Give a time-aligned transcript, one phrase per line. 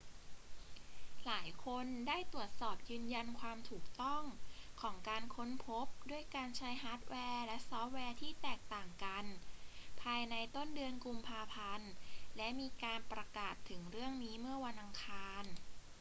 [1.25, 4.23] หลายคนได้ตรวจสอบยืนยันความถูกต้อง
[4.81, 9.25] ของการค้นพบด้วยการใช้ฮาร์ดแวร์และซอฟต์แวร์ที่แตกต่างกัน
[10.01, 11.91] ภายในต้นเดือนกุมภาพันธ์
[12.37, 15.43] และมีการประกาศถึงเรื่องนี้เมื่อวันอังคาร